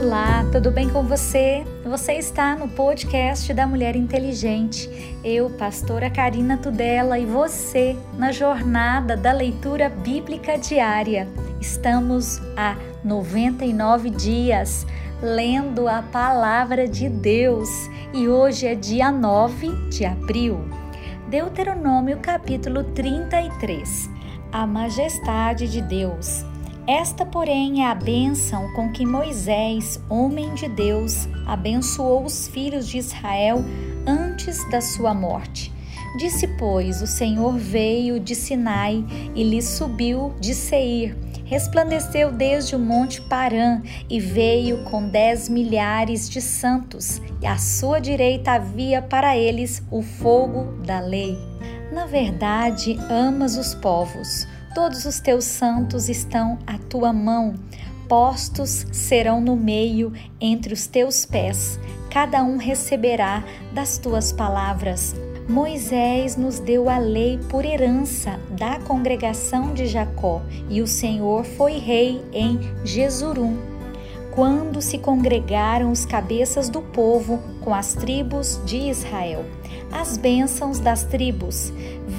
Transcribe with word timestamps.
Olá, 0.00 0.44
tudo 0.52 0.70
bem 0.70 0.88
com 0.88 1.02
você? 1.02 1.64
Você 1.84 2.12
está 2.12 2.54
no 2.54 2.68
podcast 2.68 3.52
da 3.52 3.66
Mulher 3.66 3.96
Inteligente. 3.96 4.88
Eu, 5.24 5.50
pastora 5.50 6.08
Karina 6.08 6.56
Tudela, 6.56 7.18
e 7.18 7.26
você 7.26 7.96
na 8.16 8.30
jornada 8.30 9.16
da 9.16 9.32
leitura 9.32 9.88
bíblica 9.88 10.56
diária. 10.56 11.26
Estamos 11.60 12.40
há 12.56 12.76
99 13.02 14.10
dias 14.10 14.86
lendo 15.20 15.88
a 15.88 16.00
palavra 16.00 16.86
de 16.86 17.08
Deus 17.08 17.68
e 18.14 18.28
hoje 18.28 18.68
é 18.68 18.76
dia 18.76 19.10
9 19.10 19.88
de 19.88 20.04
abril. 20.04 20.60
Deuteronômio 21.28 22.18
capítulo 22.18 22.84
33. 22.84 24.08
A 24.52 24.64
majestade 24.64 25.66
de 25.66 25.82
Deus. 25.82 26.47
Esta, 26.88 27.26
porém, 27.26 27.84
é 27.84 27.90
a 27.90 27.94
bênção 27.94 28.72
com 28.72 28.90
que 28.90 29.04
Moisés, 29.04 30.00
homem 30.08 30.54
de 30.54 30.66
Deus, 30.70 31.28
abençoou 31.44 32.24
os 32.24 32.48
filhos 32.48 32.88
de 32.88 32.96
Israel 32.96 33.62
antes 34.06 34.66
da 34.70 34.80
sua 34.80 35.12
morte. 35.12 35.70
Disse, 36.16 36.48
pois, 36.58 37.02
o 37.02 37.06
Senhor 37.06 37.58
veio 37.58 38.18
de 38.18 38.34
Sinai 38.34 39.04
e 39.34 39.44
lhe 39.44 39.60
subiu 39.60 40.32
de 40.40 40.54
Seir. 40.54 41.14
Resplandeceu 41.44 42.32
desde 42.32 42.74
o 42.74 42.78
monte 42.78 43.20
Parã 43.20 43.82
e 44.08 44.18
veio 44.18 44.82
com 44.84 45.10
dez 45.10 45.46
milhares 45.46 46.26
de 46.26 46.40
santos, 46.40 47.20
e 47.42 47.46
à 47.46 47.58
sua 47.58 48.00
direita 48.00 48.52
havia 48.52 49.02
para 49.02 49.36
eles 49.36 49.82
o 49.90 50.00
fogo 50.00 50.80
da 50.86 51.00
lei. 51.00 51.36
Na 51.92 52.06
verdade, 52.06 52.98
amas 53.10 53.58
os 53.58 53.74
povos 53.74 54.46
Todos 54.80 55.04
os 55.06 55.18
teus 55.18 55.42
santos 55.42 56.08
estão 56.08 56.56
à 56.64 56.78
tua 56.78 57.12
mão, 57.12 57.54
postos 58.08 58.86
serão 58.92 59.40
no 59.40 59.56
meio 59.56 60.12
entre 60.40 60.72
os 60.72 60.86
teus 60.86 61.26
pés, 61.26 61.80
cada 62.08 62.44
um 62.44 62.56
receberá 62.56 63.42
das 63.72 63.98
tuas 63.98 64.32
palavras. 64.32 65.16
Moisés 65.48 66.36
nos 66.36 66.60
deu 66.60 66.88
a 66.88 66.96
lei 66.96 67.40
por 67.50 67.64
herança 67.64 68.38
da 68.56 68.78
congregação 68.78 69.74
de 69.74 69.84
Jacó, 69.84 70.42
e 70.70 70.80
o 70.80 70.86
Senhor 70.86 71.44
foi 71.44 71.78
rei 71.78 72.24
em 72.32 72.60
Jesurum. 72.84 73.77
Quando 74.38 74.80
se 74.80 74.98
congregaram 74.98 75.90
os 75.90 76.06
cabeças 76.06 76.68
do 76.68 76.80
povo 76.80 77.42
com 77.60 77.74
as 77.74 77.94
tribos 77.94 78.60
de 78.64 78.76
Israel, 78.76 79.44
as 79.90 80.16
bênçãos 80.16 80.78
das 80.78 81.02
tribos. 81.02 81.72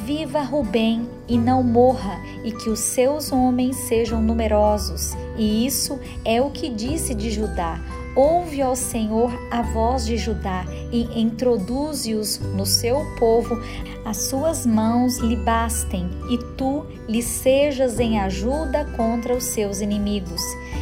Viva 0.06 0.42
Rubem 0.42 1.08
e 1.30 1.38
não 1.38 1.64
morra, 1.64 2.20
e 2.44 2.52
que 2.52 2.70
os 2.70 2.80
seus 2.80 3.32
homens 3.32 3.78
sejam 3.78 4.22
numerosos. 4.22 5.14
E 5.38 5.66
isso 5.66 5.98
é 6.26 6.42
o 6.42 6.52
que 6.52 6.68
disse 6.68 7.16
de 7.16 7.32
Judá. 7.32 7.80
Ouve 8.16 8.62
ao 8.62 8.76
Senhor 8.76 9.32
a 9.52 9.62
voz 9.62 10.06
de 10.06 10.18
Judá 10.18 10.66
e 10.92 11.22
introduze-os 11.22 12.40
no 12.40 12.66
seu 12.66 13.06
povo, 13.18 13.58
as 14.04 14.18
suas 14.30 14.66
mãos 14.66 15.18
lhe 15.18 15.36
bastem 15.36 16.10
e 16.30 16.38
tu 16.56 16.86
lhe 17.08 17.22
sejas 17.22 18.00
em 18.00 18.20
ajuda 18.20 18.86
contra 18.98 19.36
os 19.36 19.44
seus 19.44 19.80
inimigos. 19.80 20.42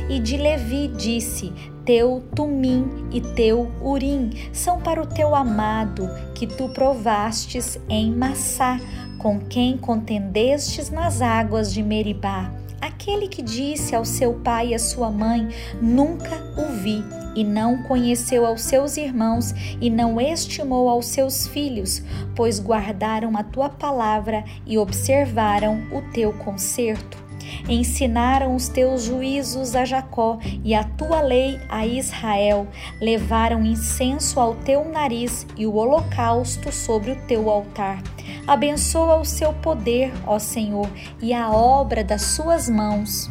E 0.09 0.19
de 0.19 0.37
Levi 0.37 0.87
disse: 0.87 1.53
teu 1.87 2.21
tumim 2.35 3.07
e 3.11 3.21
teu 3.21 3.71
urim 3.81 4.31
são 4.51 4.81
para 4.81 5.01
o 5.01 5.07
teu 5.07 5.33
amado, 5.33 6.09
que 6.35 6.45
tu 6.45 6.69
provastes 6.69 7.79
em 7.87 8.11
Massá, 8.11 8.79
com 9.17 9.39
quem 9.39 9.77
contendestes 9.77 10.89
nas 10.89 11.21
águas 11.21 11.73
de 11.73 11.81
Meribá. 11.81 12.51
Aquele 12.79 13.27
que 13.27 13.41
disse 13.41 13.95
ao 13.95 14.05
seu 14.05 14.33
pai 14.35 14.69
e 14.69 14.75
à 14.75 14.79
sua 14.79 15.09
mãe: 15.09 15.47
Nunca 15.81 16.35
o 16.57 16.71
vi, 16.73 17.03
e 17.35 17.43
não 17.43 17.83
conheceu 17.83 18.45
aos 18.45 18.61
seus 18.61 18.97
irmãos, 18.97 19.53
e 19.81 19.89
não 19.89 20.19
estimou 20.19 20.89
aos 20.89 21.07
seus 21.07 21.47
filhos, 21.47 22.01
pois 22.35 22.59
guardaram 22.59 23.35
a 23.37 23.43
tua 23.43 23.69
palavra 23.69 24.43
e 24.65 24.77
observaram 24.77 25.81
o 25.91 26.01
teu 26.13 26.31
conserto. 26.33 27.26
Ensinaram 27.67 28.55
os 28.55 28.67
teus 28.67 29.03
juízos 29.03 29.75
a 29.75 29.85
Jacó 29.85 30.39
e 30.63 30.73
a 30.73 30.83
tua 30.83 31.21
lei 31.21 31.59
a 31.69 31.85
Israel. 31.85 32.67
Levaram 33.01 33.63
incenso 33.63 34.39
ao 34.39 34.55
teu 34.55 34.85
nariz 34.85 35.45
e 35.57 35.65
o 35.65 35.75
holocausto 35.75 36.71
sobre 36.71 37.11
o 37.11 37.27
teu 37.27 37.49
altar. 37.49 38.01
Abençoa 38.45 39.17
o 39.17 39.25
seu 39.25 39.53
poder, 39.53 40.13
ó 40.25 40.39
Senhor, 40.39 40.89
e 41.21 41.33
a 41.33 41.51
obra 41.51 42.03
das 42.03 42.21
suas 42.21 42.69
mãos. 42.69 43.29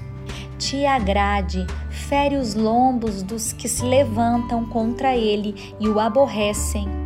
Te 0.59 0.87
agrade, 0.87 1.66
fere 1.91 2.37
os 2.37 2.55
lombos 2.55 3.22
dos 3.22 3.53
que 3.53 3.69
se 3.69 3.84
levantam 3.84 4.65
contra 4.66 5.15
ele 5.15 5.75
e 5.78 5.88
o 5.88 6.00
aborrecem 6.00 7.06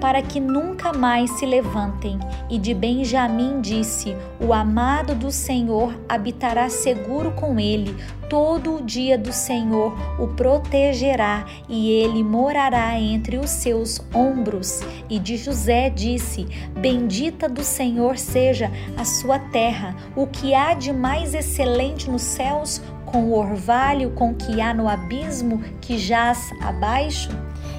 para 0.00 0.22
que 0.22 0.40
nunca 0.40 0.92
mais 0.92 1.30
se 1.32 1.46
levantem. 1.46 2.18
E 2.48 2.58
de 2.58 2.74
Benjamim 2.74 3.60
disse: 3.60 4.16
O 4.40 4.52
amado 4.52 5.14
do 5.14 5.30
Senhor 5.30 5.94
habitará 6.08 6.68
seguro 6.68 7.32
com 7.32 7.58
ele. 7.58 7.96
Todo 8.28 8.76
o 8.76 8.82
dia 8.82 9.16
do 9.16 9.32
Senhor 9.32 9.96
o 10.18 10.28
protegerá 10.28 11.46
e 11.66 11.90
ele 11.90 12.22
morará 12.22 13.00
entre 13.00 13.38
os 13.38 13.48
seus 13.48 14.00
ombros. 14.14 14.80
E 15.08 15.18
de 15.18 15.36
José 15.36 15.88
disse: 15.88 16.46
Bendita 16.78 17.48
do 17.48 17.64
Senhor 17.64 18.18
seja 18.18 18.70
a 18.96 19.04
sua 19.04 19.38
terra, 19.38 19.96
o 20.14 20.26
que 20.26 20.54
há 20.54 20.74
de 20.74 20.92
mais 20.92 21.34
excelente 21.34 22.10
nos 22.10 22.22
céus, 22.22 22.82
com 23.06 23.24
o 23.24 23.38
orvalho 23.38 24.10
com 24.10 24.34
que 24.34 24.60
há 24.60 24.74
no 24.74 24.86
abismo 24.86 25.62
que 25.80 25.96
jaz 25.96 26.50
abaixo 26.60 27.30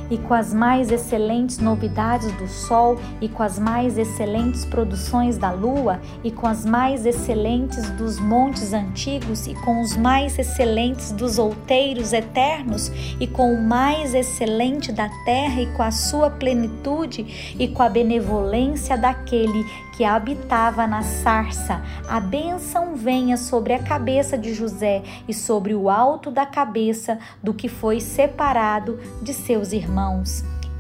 e 0.09 0.17
com 0.17 0.33
as 0.33 0.53
mais 0.53 0.91
excelentes 0.91 1.59
novidades 1.59 2.31
do 2.33 2.47
sol, 2.47 2.97
e 3.21 3.27
com 3.27 3.43
as 3.43 3.59
mais 3.59 3.97
excelentes 3.97 4.65
produções 4.65 5.37
da 5.37 5.51
lua, 5.51 5.99
e 6.23 6.31
com 6.31 6.47
as 6.47 6.65
mais 6.65 7.05
excelentes 7.05 7.89
dos 7.91 8.19
montes 8.19 8.73
antigos, 8.73 9.47
e 9.47 9.53
com 9.55 9.81
os 9.81 9.95
mais 9.95 10.37
excelentes 10.37 11.11
dos 11.11 11.37
outeiros 11.37 12.13
eternos, 12.13 12.91
e 13.19 13.27
com 13.27 13.53
o 13.53 13.61
mais 13.61 14.13
excelente 14.13 14.91
da 14.91 15.09
terra, 15.25 15.61
e 15.61 15.67
com 15.73 15.83
a 15.83 15.91
sua 15.91 16.29
plenitude, 16.29 17.55
e 17.59 17.67
com 17.67 17.83
a 17.83 17.89
benevolência 17.89 18.97
daquele 18.97 19.65
que 19.99 20.05
habitava 20.05 20.87
na 20.87 21.01
sarça. 21.01 21.83
A 22.07 22.21
bênção 22.21 22.95
venha 22.95 23.35
sobre 23.35 23.73
a 23.73 23.79
cabeça 23.79 24.37
de 24.37 24.53
José 24.53 25.03
e 25.27 25.33
sobre 25.33 25.75
o 25.75 25.89
alto 25.89 26.31
da 26.31 26.45
cabeça 26.45 27.19
do 27.43 27.53
que 27.53 27.67
foi 27.67 27.99
separado 27.99 28.97
de 29.21 29.33
seus 29.33 29.73
irmãos. 29.73 29.98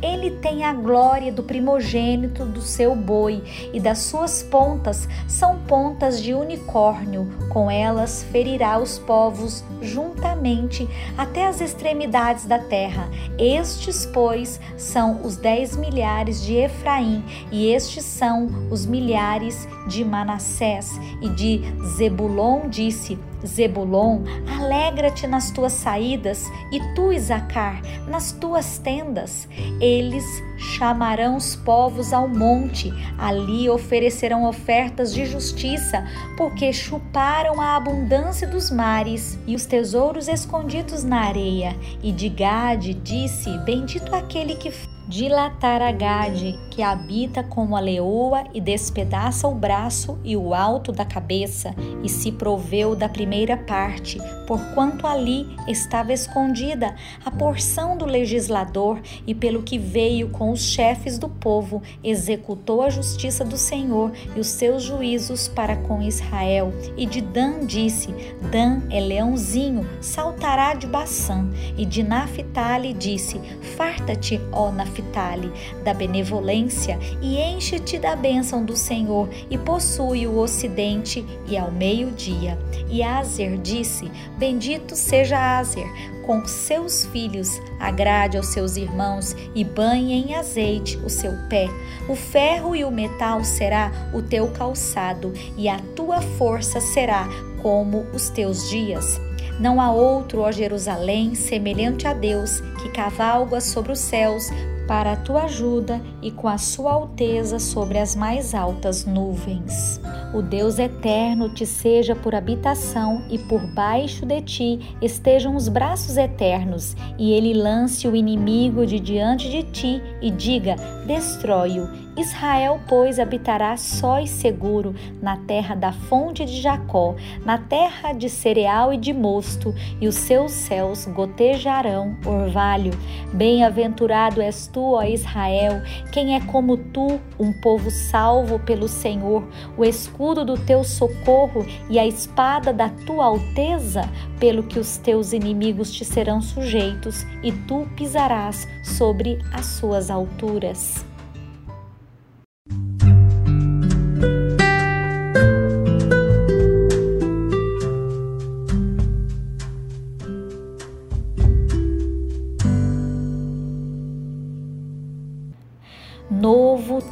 Ele 0.01 0.31
tem 0.31 0.63
a 0.63 0.71
glória 0.71 1.29
do 1.29 1.43
primogênito 1.43 2.45
do 2.45 2.61
seu 2.61 2.95
boi, 2.95 3.43
e 3.73 3.81
das 3.81 3.97
suas 3.97 4.41
pontas 4.41 5.09
são 5.27 5.59
pontas 5.59 6.23
de 6.23 6.33
unicórnio. 6.33 7.27
Com 7.49 7.69
elas 7.69 8.23
ferirá 8.31 8.79
os 8.79 8.97
povos 8.97 9.61
juntamente 9.81 10.87
até 11.17 11.47
as 11.47 11.59
extremidades 11.59 12.45
da 12.45 12.59
terra. 12.59 13.09
Estes, 13.37 14.05
pois, 14.05 14.57
são 14.77 15.21
os 15.21 15.35
dez 15.35 15.75
milhares 15.75 16.41
de 16.41 16.55
Efraim, 16.55 17.21
e 17.51 17.67
estes 17.67 18.05
são 18.05 18.47
os 18.71 18.85
milhares 18.85 19.67
de 19.67 19.78
Manassés. 20.03 20.99
E 21.21 21.29
de 21.29 21.61
Zebulon 21.95 22.69
disse: 22.69 23.17
Zebulon, 23.45 24.23
alegra-te 24.59 25.25
nas 25.25 25.49
tuas 25.51 25.73
saídas, 25.73 26.45
e 26.71 26.79
tu, 26.93 27.11
Isacar, 27.11 27.81
nas 28.07 28.31
tuas 28.31 28.77
tendas. 28.77 29.47
Eles 29.79 30.25
chamarão 30.57 31.37
os 31.37 31.55
povos 31.55 32.11
ao 32.11 32.27
monte, 32.27 32.91
ali 33.17 33.69
oferecerão 33.69 34.43
ofertas 34.43 35.13
de 35.13 35.25
justiça, 35.25 36.05
porque 36.37 36.73
chuparam 36.73 37.61
a 37.61 37.77
abundância 37.77 38.47
dos 38.47 38.69
mares 38.69 39.39
e 39.47 39.55
os 39.55 39.65
tesouros 39.65 40.27
escondidos 40.27 41.03
na 41.03 41.21
areia. 41.21 41.75
E 42.03 42.11
de 42.11 42.27
Gade 42.27 42.93
disse: 42.93 43.57
Bendito 43.59 44.13
aquele 44.13 44.55
que 44.55 44.71
dilatar 45.07 45.81
a 45.81 45.91
Gade, 45.91 46.59
que 46.79 46.83
habita 46.83 47.43
como 47.43 47.75
a 47.75 47.81
leoa 47.81 48.45
e 48.53 48.61
despedaça 48.61 49.45
o 49.49 49.53
braço 49.53 50.17
e 50.23 50.37
o 50.37 50.53
alto 50.53 50.93
da 50.93 51.03
cabeça, 51.03 51.75
e 52.01 52.07
se 52.07 52.31
proveu 52.31 52.95
da 52.95 53.09
primeira 53.09 53.57
parte, 53.57 54.17
porquanto 54.47 55.05
ali 55.05 55.45
estava 55.67 56.13
escondida 56.13 56.95
a 57.25 57.29
porção 57.29 57.97
do 57.97 58.05
legislador, 58.05 58.97
e 59.27 59.35
pelo 59.35 59.61
que 59.61 59.77
veio 59.77 60.29
com 60.29 60.53
os 60.53 60.61
chefes 60.61 61.17
do 61.17 61.27
povo, 61.27 61.81
executou 62.01 62.81
a 62.81 62.89
justiça 62.89 63.43
do 63.43 63.57
Senhor 63.57 64.13
e 64.33 64.39
os 64.39 64.47
seus 64.47 64.81
juízos 64.81 65.49
para 65.49 65.75
com 65.75 66.01
Israel. 66.01 66.71
E 66.95 67.05
de 67.05 67.19
Dan 67.19 67.65
disse: 67.65 68.07
Dan 68.49 68.83
é 68.89 69.01
leãozinho, 69.01 69.85
saltará 69.99 70.75
de 70.75 70.87
Baçã. 70.87 71.45
E 71.77 71.85
de 71.85 72.03
Naphtali 72.03 72.93
disse: 72.93 73.37
Farta-te, 73.75 74.39
ó 74.53 74.71
Naphtali, 74.71 75.51
da 75.83 75.93
benevolência 75.93 76.68
abundância 76.69 76.99
e 77.21 77.37
enche-te 77.37 77.97
da 77.97 78.15
bênção 78.15 78.63
do 78.63 78.75
Senhor 78.75 79.27
e 79.49 79.57
possui 79.57 80.27
o 80.27 80.37
ocidente 80.37 81.25
e 81.47 81.57
ao 81.57 81.71
meio-dia. 81.71 82.57
E 82.89 83.01
Azer 83.01 83.57
disse: 83.57 84.09
Bendito 84.37 84.95
seja 84.95 85.57
Azer, 85.57 85.87
com 86.25 86.45
seus 86.45 87.05
filhos, 87.05 87.59
agrade 87.79 88.37
aos 88.37 88.47
seus 88.47 88.77
irmãos 88.77 89.35
e 89.55 89.63
banhe 89.63 90.13
em 90.13 90.35
azeite 90.35 90.97
o 90.97 91.09
seu 91.09 91.33
pé. 91.49 91.67
O 92.07 92.15
ferro 92.15 92.75
e 92.75 92.83
o 92.83 92.91
metal 92.91 93.43
será 93.43 93.91
o 94.13 94.21
teu 94.21 94.47
calçado, 94.49 95.33
e 95.57 95.67
a 95.67 95.79
tua 95.95 96.21
força 96.21 96.79
será 96.79 97.27
como 97.61 98.05
os 98.13 98.29
teus 98.29 98.69
dias. 98.69 99.19
Não 99.59 99.81
há 99.81 99.91
outro, 99.91 100.39
ó 100.39 100.51
Jerusalém, 100.51 101.35
semelhante 101.35 102.07
a 102.07 102.13
Deus, 102.13 102.61
que 102.81 102.89
cavalga 102.89 103.59
sobre 103.59 103.91
os 103.91 103.99
céus 103.99 104.49
para 104.89 105.11
a 105.11 105.15
tua 105.15 105.43
ajuda 105.43 106.01
e 106.19 106.31
com 106.31 106.47
a 106.47 106.57
sua 106.57 106.93
alteza 106.93 107.59
sobre 107.59 107.99
as 107.99 108.15
mais 108.15 108.55
altas 108.55 109.05
nuvens. 109.05 110.01
O 110.33 110.41
Deus 110.41 110.79
eterno 110.79 111.47
te 111.53 111.63
seja 111.63 112.15
por 112.15 112.33
habitação 112.33 113.23
e 113.29 113.37
por 113.37 113.61
baixo 113.67 114.25
de 114.25 114.41
ti 114.41 114.95
estejam 114.99 115.55
os 115.55 115.67
braços 115.67 116.17
eternos, 116.17 116.95
e 117.19 117.31
ele 117.33 117.53
lance 117.53 118.07
o 118.07 118.15
inimigo 118.15 118.83
de 118.83 118.99
diante 118.99 119.47
de 119.47 119.61
ti 119.61 120.01
e 120.23 120.31
diga: 120.31 120.75
destrói-o 121.05 122.08
Israel, 122.19 122.79
pois, 122.87 123.19
habitará 123.19 123.77
só 123.77 124.19
e 124.19 124.27
seguro 124.27 124.93
na 125.21 125.37
terra 125.37 125.75
da 125.75 125.91
fonte 125.91 126.45
de 126.45 126.61
Jacó, 126.61 127.15
na 127.45 127.57
terra 127.57 128.13
de 128.13 128.29
cereal 128.29 128.93
e 128.93 128.97
de 128.97 129.13
mosto, 129.13 129.73
e 130.01 130.07
os 130.07 130.15
seus 130.15 130.51
céus 130.51 131.05
gotejarão 131.05 132.17
orvalho. 132.25 132.91
Bem-aventurado 133.33 134.41
és 134.41 134.67
tu, 134.67 134.93
ó 134.93 135.03
Israel, 135.03 135.81
quem 136.11 136.35
é 136.35 136.41
como 136.41 136.77
tu, 136.77 137.19
um 137.39 137.53
povo 137.53 137.89
salvo 137.89 138.59
pelo 138.59 138.87
Senhor, 138.87 139.47
o 139.77 139.85
escudo 139.85 140.43
do 140.43 140.57
teu 140.57 140.83
socorro 140.83 141.65
e 141.89 141.97
a 141.97 142.05
espada 142.05 142.73
da 142.73 142.89
tua 142.89 143.25
alteza, 143.25 144.01
pelo 144.39 144.63
que 144.63 144.79
os 144.79 144.97
teus 144.97 145.31
inimigos 145.33 145.91
te 145.91 146.03
serão 146.03 146.41
sujeitos 146.41 147.25
e 147.43 147.51
tu 147.51 147.87
pisarás 147.95 148.67
sobre 148.83 149.39
as 149.53 149.65
suas 149.65 150.09
alturas. 150.09 151.08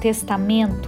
Testamento, 0.07 0.87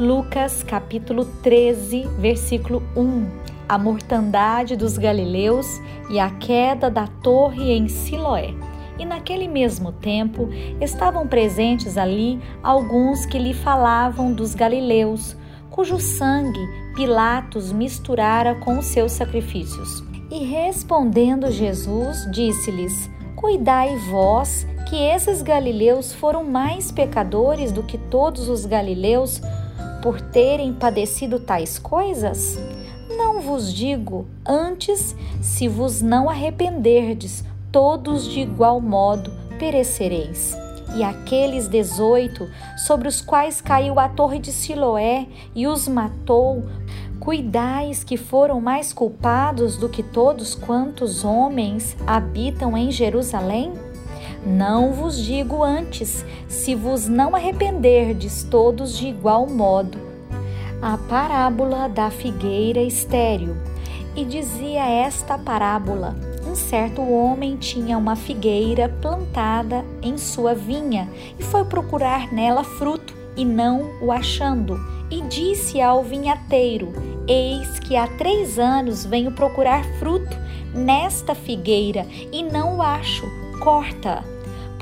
Lucas 0.00 0.62
capítulo 0.62 1.26
13, 1.42 2.08
versículo 2.18 2.82
1. 2.96 3.26
A 3.68 3.76
mortandade 3.76 4.74
dos 4.74 4.96
galileus 4.96 5.66
e 6.08 6.18
a 6.18 6.30
queda 6.30 6.88
da 6.90 7.06
torre 7.06 7.72
em 7.72 7.88
Siloé. 7.88 8.54
E 8.98 9.04
naquele 9.04 9.48
mesmo 9.48 9.92
tempo 9.92 10.48
estavam 10.80 11.28
presentes 11.28 11.98
ali 11.98 12.40
alguns 12.62 13.26
que 13.26 13.38
lhe 13.38 13.52
falavam 13.52 14.32
dos 14.32 14.54
galileus, 14.54 15.36
cujo 15.68 16.00
sangue 16.00 16.66
Pilatos 16.94 17.70
misturara 17.70 18.54
com 18.54 18.78
os 18.78 18.86
seus 18.86 19.12
sacrifícios. 19.12 20.02
E 20.30 20.42
respondendo 20.42 21.50
Jesus, 21.50 22.26
disse-lhes: 22.32 23.10
Cuidai 23.36 23.94
vós 24.10 24.66
que 24.94 25.02
esses 25.02 25.42
galileus 25.42 26.12
foram 26.12 26.44
mais 26.44 26.92
pecadores 26.92 27.72
do 27.72 27.82
que 27.82 27.98
todos 27.98 28.48
os 28.48 28.64
galileus 28.64 29.40
por 30.00 30.20
terem 30.20 30.72
padecido 30.72 31.40
tais 31.40 31.80
coisas? 31.80 32.56
Não 33.08 33.40
vos 33.40 33.74
digo, 33.74 34.24
antes, 34.46 35.16
se 35.42 35.66
vos 35.66 36.00
não 36.00 36.30
arrependerdes, 36.30 37.42
todos 37.72 38.24
de 38.24 38.38
igual 38.38 38.80
modo 38.80 39.32
perecereis. 39.58 40.56
E 40.94 41.02
aqueles 41.02 41.66
dezoito, 41.66 42.48
sobre 42.76 43.08
os 43.08 43.20
quais 43.20 43.60
caiu 43.60 43.98
a 43.98 44.08
torre 44.08 44.38
de 44.38 44.52
Siloé 44.52 45.26
e 45.56 45.66
os 45.66 45.88
matou, 45.88 46.62
cuidais 47.18 48.04
que 48.04 48.16
foram 48.16 48.60
mais 48.60 48.92
culpados 48.92 49.76
do 49.76 49.88
que 49.88 50.04
todos 50.04 50.54
quantos 50.54 51.24
homens 51.24 51.96
habitam 52.06 52.76
em 52.76 52.92
Jerusalém? 52.92 53.72
Não 54.46 54.92
vos 54.92 55.16
digo 55.16 55.62
antes, 55.62 56.22
se 56.46 56.74
vos 56.74 57.08
não 57.08 57.34
arrependerdes 57.34 58.42
todos 58.42 58.98
de 58.98 59.08
igual 59.08 59.46
modo. 59.46 59.98
A 60.82 60.98
parábola 60.98 61.88
da 61.88 62.10
figueira 62.10 62.82
estéril. 62.82 63.56
E 64.14 64.22
dizia 64.22 64.86
esta 64.86 65.38
parábola: 65.38 66.14
Um 66.46 66.54
certo 66.54 67.00
homem 67.00 67.56
tinha 67.56 67.96
uma 67.96 68.16
figueira 68.16 68.86
plantada 69.00 69.82
em 70.02 70.18
sua 70.18 70.54
vinha 70.54 71.08
e 71.38 71.42
foi 71.42 71.64
procurar 71.64 72.30
nela 72.30 72.62
fruto, 72.62 73.14
e 73.34 73.46
não 73.46 73.92
o 74.02 74.12
achando. 74.12 74.78
E 75.10 75.22
disse 75.22 75.80
ao 75.80 76.02
vinhateiro: 76.02 76.92
Eis 77.26 77.78
que 77.78 77.96
há 77.96 78.06
três 78.06 78.58
anos 78.58 79.06
venho 79.06 79.32
procurar 79.32 79.82
fruto 79.98 80.36
nesta 80.74 81.34
figueira 81.34 82.06
e 82.30 82.42
não 82.42 82.76
o 82.76 82.82
acho. 82.82 83.24
Corta 83.58 84.33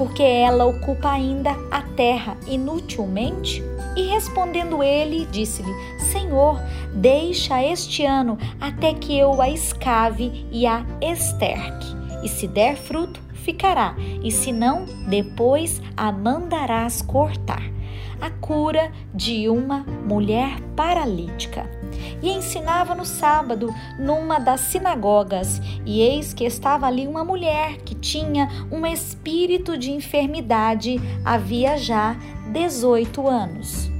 porque 0.03 0.25
ela 0.25 0.65
ocupa 0.65 1.13
ainda 1.13 1.53
a 1.71 1.81
terra 1.81 2.37
inutilmente? 2.49 3.63
E 3.97 4.09
respondendo 4.09 4.83
ele, 4.83 5.29
disse-lhe: 5.31 5.73
Senhor, 6.11 6.61
deixa 6.93 7.63
este 7.63 8.05
ano 8.05 8.37
até 8.61 8.95
que 8.95 9.17
eu 9.17 9.41
a 9.41 9.49
escave 9.49 10.45
e 10.51 10.67
a 10.67 10.85
esterque. 11.01 11.87
E 12.21 12.29
se 12.29 12.49
der 12.49 12.77
fruto, 12.77 13.21
ficará, 13.33 13.95
e 14.25 14.33
se 14.33 14.51
não, 14.51 14.87
depois 15.07 15.81
a 15.97 16.11
mandarás 16.11 17.01
cortar. 17.01 17.63
A 18.21 18.29
cura 18.29 18.91
de 19.15 19.49
uma 19.49 19.87
mulher 20.05 20.61
paralítica 20.75 21.71
e 22.23 22.31
ensinava 22.31 22.95
no 22.95 23.05
sábado 23.05 23.75
numa 23.99 24.39
das 24.39 24.61
sinagogas. 24.61 25.61
E 25.85 26.01
eis 26.01 26.33
que 26.33 26.45
estava 26.45 26.87
ali 26.87 27.07
uma 27.07 27.25
mulher 27.25 27.79
que 27.79 27.95
tinha 27.95 28.49
um 28.71 28.87
espírito 28.87 29.77
de 29.77 29.91
enfermidade 29.91 31.01
havia 31.25 31.77
já 31.77 32.17
18 32.53 33.29
anos. 33.29 33.91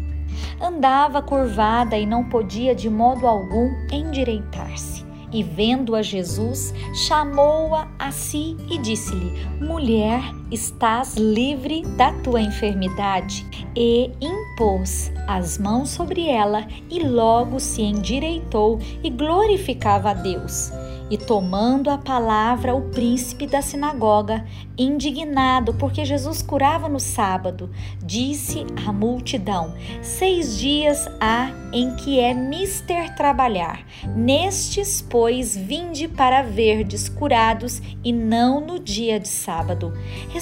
Andava 0.61 1.21
curvada 1.21 1.97
e 1.97 2.07
não 2.07 2.29
podia 2.29 2.75
de 2.75 2.89
modo 2.89 3.27
algum 3.27 3.69
endireitar-se. 3.91 5.05
E 5.33 5.43
vendo 5.43 5.97
a 5.97 6.03
Jesus, 6.03 6.75
chamou-a 6.95 7.89
a 7.99 8.13
si 8.13 8.57
e 8.71 8.79
disse-lhe: 8.79 9.47
Mulher, 9.65 10.23
estás 10.53 11.17
livre 11.17 11.83
da 11.97 12.13
tua 12.13 12.41
enfermidade. 12.41 13.47
E 13.75 14.11
impôs 14.21 15.11
as 15.27 15.57
mãos 15.59 15.91
sobre 15.91 16.29
ela 16.29 16.67
e 16.91 17.01
logo 17.01 17.59
se 17.59 17.83
endireitou 17.83 18.79
e 19.03 19.09
glorificava 19.09 20.11
a 20.11 20.15
Deus. 20.15 20.71
E 21.13 21.19
tomando 21.19 21.91
a 21.91 21.99
palavra, 21.99 22.75
o 22.75 22.89
príncipe 22.89 23.47
da 23.47 23.61
sinagoga, 23.61 24.47
indignado 24.79 25.75
porque 25.75 26.07
Jesus 26.07 26.41
curava 26.41 26.89
no 26.89 26.99
sábado, 26.99 27.71
disse 28.03 28.65
à 28.87 28.91
multidão: 28.91 29.75
Seis 30.01 30.59
dias 30.59 31.07
há 31.21 31.51
em 31.71 31.95
que 31.97 32.19
é 32.19 32.33
mister 32.33 33.15
trabalhar. 33.15 33.87
Nestes, 34.17 35.03
pois, 35.03 35.55
vinde 35.55 36.09
para 36.09 36.41
verdes 36.41 37.11
curados 37.11 37.83
e 38.03 38.11
não 38.11 38.61
no 38.61 38.79
dia 38.79 39.21
de 39.21 39.29
sábado. 39.29 39.93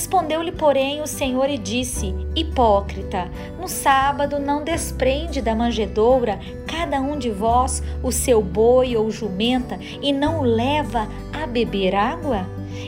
Respondeu-lhe, 0.01 0.51
porém, 0.51 1.03
o 1.03 1.07
Senhor 1.07 1.51
e 1.51 1.59
disse: 1.59 2.15
Hipócrita, 2.35 3.31
no 3.61 3.69
sábado 3.69 4.39
não 4.39 4.65
desprende 4.65 5.43
da 5.43 5.55
manjedoura 5.55 6.41
cada 6.67 7.03
um 7.03 7.19
de 7.19 7.29
vós 7.29 7.83
o 8.03 8.11
seu 8.11 8.43
boi 8.43 8.97
ou 8.97 9.11
jumenta 9.11 9.79
e 10.01 10.11
não 10.11 10.41
o 10.41 10.43
leva 10.43 11.07
a 11.31 11.47
beber 11.47 11.95
água? 11.95 12.47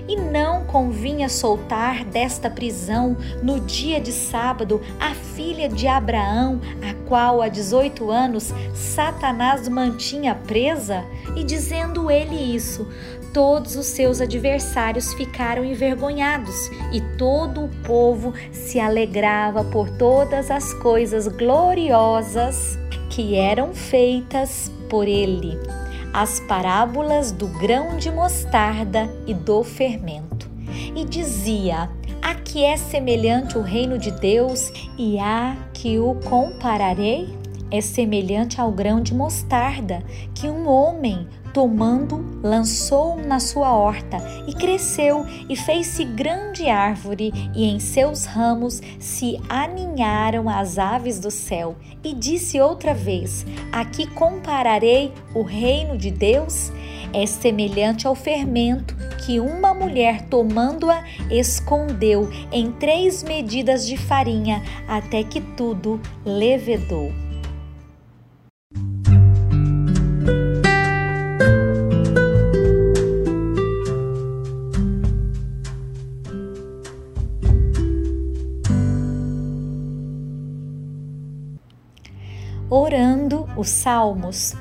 E 0.08 0.16
não 0.16 0.64
convinha 0.64 1.28
soltar 1.28 2.02
desta 2.02 2.48
prisão 2.48 3.14
no 3.42 3.60
dia 3.60 4.00
de 4.00 4.10
sábado 4.10 4.80
a 4.98 5.10
filha 5.10 5.68
de 5.68 5.86
Abraão, 5.86 6.62
a 6.80 6.94
qual 7.06 7.42
há 7.42 7.48
18 7.48 8.10
anos 8.10 8.54
Satanás 8.72 9.68
mantinha 9.68 10.34
presa? 10.34 11.04
E 11.36 11.44
dizendo 11.44 12.10
ele 12.10 12.36
isso, 12.36 12.88
todos 13.32 13.76
os 13.76 13.86
seus 13.86 14.20
adversários 14.20 15.14
ficaram 15.14 15.64
envergonhados 15.64 16.54
e 16.92 17.00
todo 17.16 17.64
o 17.64 17.68
povo 17.84 18.32
se 18.52 18.78
alegrava 18.78 19.64
por 19.64 19.88
todas 19.90 20.50
as 20.50 20.72
coisas 20.74 21.26
gloriosas 21.28 22.78
que 23.08 23.34
eram 23.34 23.74
feitas 23.74 24.70
por 24.88 25.08
ele 25.08 25.58
as 26.12 26.40
parábolas 26.40 27.32
do 27.32 27.46
grão 27.46 27.96
de 27.96 28.10
mostarda 28.10 29.08
e 29.26 29.32
do 29.32 29.64
fermento. 29.64 30.50
E 30.94 31.04
dizia: 31.04 31.88
A 32.20 32.34
que 32.34 32.62
é 32.62 32.76
semelhante 32.76 33.56
o 33.56 33.62
reino 33.62 33.98
de 33.98 34.10
Deus 34.10 34.70
e 34.98 35.18
a 35.18 35.56
que 35.72 35.98
o 35.98 36.14
compararei? 36.28 37.40
É 37.70 37.80
semelhante 37.80 38.60
ao 38.60 38.70
grão 38.70 39.00
de 39.00 39.14
mostarda 39.14 40.02
que 40.34 40.46
um 40.46 40.68
homem 40.68 41.26
tomando, 41.52 42.24
lançou 42.42 43.16
na 43.16 43.38
sua 43.38 43.74
horta, 43.74 44.18
e 44.46 44.54
cresceu, 44.54 45.24
e 45.48 45.56
fez-se 45.56 46.04
grande 46.04 46.68
árvore, 46.68 47.32
e 47.54 47.64
em 47.64 47.78
seus 47.78 48.24
ramos 48.24 48.80
se 48.98 49.40
aninharam 49.48 50.48
as 50.48 50.78
aves 50.78 51.18
do 51.18 51.30
céu. 51.30 51.76
E 52.02 52.14
disse 52.14 52.60
outra 52.60 52.94
vez: 52.94 53.46
Aqui 53.70 54.06
compararei 54.06 55.12
o 55.34 55.42
reino 55.42 55.96
de 55.96 56.10
Deus? 56.10 56.72
É 57.14 57.26
semelhante 57.26 58.06
ao 58.06 58.14
fermento 58.14 58.96
que 59.26 59.38
uma 59.38 59.74
mulher, 59.74 60.22
tomando-a, 60.22 61.04
escondeu 61.30 62.28
em 62.50 62.72
três 62.72 63.22
medidas 63.22 63.86
de 63.86 63.96
farinha, 63.98 64.62
até 64.88 65.22
que 65.22 65.40
tudo 65.40 66.00
levedou. 66.24 67.12
Orando 82.72 83.46
os 83.54 83.68
salmos. 83.68 84.54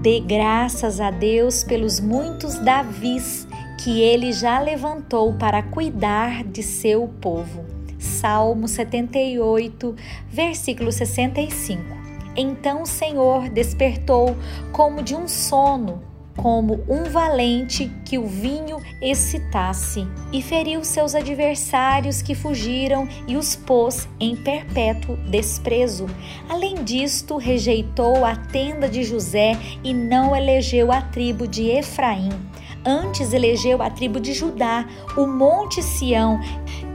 Dê 0.00 0.20
graças 0.20 1.00
a 1.00 1.10
Deus 1.10 1.64
pelos 1.64 1.98
muitos 1.98 2.56
Davis 2.60 3.48
que 3.82 4.00
ele 4.00 4.32
já 4.32 4.60
levantou 4.60 5.34
para 5.34 5.60
cuidar 5.60 6.44
de 6.44 6.62
seu 6.62 7.08
povo. 7.20 7.64
Salmo 7.98 8.68
78, 8.68 9.96
versículo 10.30 10.92
65. 10.92 11.82
Então 12.36 12.82
o 12.82 12.86
Senhor 12.86 13.48
despertou 13.48 14.36
como 14.70 15.02
de 15.02 15.16
um 15.16 15.26
sono 15.26 16.07
como 16.38 16.84
um 16.88 17.04
valente 17.04 17.90
que 18.04 18.16
o 18.16 18.26
vinho 18.26 18.80
excitasse, 19.02 20.06
e 20.32 20.40
feriu 20.40 20.84
seus 20.84 21.14
adversários 21.14 22.22
que 22.22 22.34
fugiram 22.34 23.08
e 23.26 23.36
os 23.36 23.56
pôs 23.56 24.08
em 24.20 24.36
perpétuo 24.36 25.16
desprezo. 25.28 26.06
Além 26.48 26.84
disto, 26.84 27.36
rejeitou 27.36 28.24
a 28.24 28.36
tenda 28.36 28.88
de 28.88 29.02
José 29.02 29.58
e 29.82 29.92
não 29.92 30.34
elegeu 30.34 30.92
a 30.92 31.02
tribo 31.02 31.46
de 31.46 31.68
Efraim. 31.68 32.30
Antes 32.84 33.32
elegeu 33.32 33.82
a 33.82 33.90
tribo 33.90 34.20
de 34.20 34.32
Judá, 34.32 34.86
o 35.16 35.26
monte 35.26 35.82
Sião, 35.82 36.40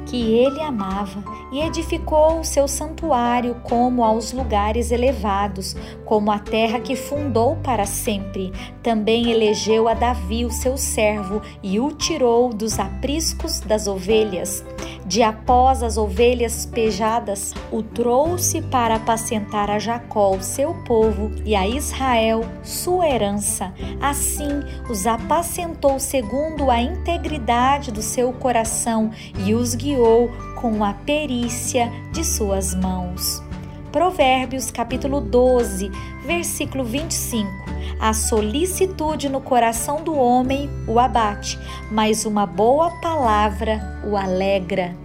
que 0.06 0.32
ele 0.32 0.62
amava, 0.62 1.24
e 1.54 1.62
edificou 1.62 2.42
o 2.42 2.44
seu 2.44 2.68
santuário 2.68 3.56
como 3.64 4.04
aos 4.04 4.34
lugares 4.34 4.92
elevados, 4.92 5.74
como 6.04 6.30
a 6.32 6.40
terra 6.40 6.82
que 6.82 6.98
fundou 6.98 7.56
para 7.64 7.86
sempre. 7.86 8.52
Também 8.82 9.32
elegeu 9.32 9.88
a 9.88 9.94
Davi, 9.94 10.44
o 10.44 10.52
seu 10.52 10.76
servo, 10.76 11.42
e 11.62 11.80
o 11.80 11.92
tirou 11.92 12.50
dos 12.50 12.78
apriscos 12.78 13.62
das 13.62 13.88
ovelhas. 13.88 14.66
De 15.06 15.22
após 15.22 15.84
as 15.84 15.98
ovelhas 15.98 16.66
pejadas, 16.66 17.54
o 17.72 17.82
trouxe 17.82 18.62
para 18.62 18.96
apacentar 18.96 19.70
a 19.70 19.80
Jacó, 19.80 20.38
seu 20.42 20.74
povo, 20.86 21.32
e 21.46 21.56
a 21.56 21.68
Israel, 21.68 22.42
sua 22.64 23.08
herança. 23.08 23.74
Assim 24.02 24.62
os 24.90 25.06
apacentou 25.06 26.00
segundo 26.00 26.70
a 26.70 26.82
integridade 26.82 27.92
do 27.92 28.02
seu 28.02 28.34
coração 28.34 29.12
e 29.46 29.54
os 29.54 29.76
guiou 29.76 29.94
guiou 29.94 30.32
com 30.64 30.82
a 30.82 30.94
perícia 30.94 31.92
de 32.14 32.24
suas 32.24 32.74
mãos. 32.74 33.44
Provérbios 33.92 34.72
capítulo 34.72 35.20
12, 35.20 35.92
versículo 36.26 36.86
25. 36.86 37.52
A 38.00 38.14
solicitude 38.14 39.28
no 39.28 39.42
coração 39.42 40.02
do 40.02 40.16
homem 40.16 40.70
o 40.88 40.98
abate, 41.00 41.60
mas 41.92 42.26
uma 42.26 42.46
boa 42.46 42.90
palavra 43.02 44.02
o 44.10 44.16
alegra. 44.16 45.03